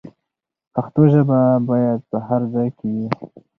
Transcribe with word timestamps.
پښتو 0.73 1.01
ژبه 1.13 1.39
باید 1.69 1.99
په 2.09 2.17
هر 2.27 2.41
ځای 2.53 2.69
کې 2.79 2.87
وي. 2.95 3.07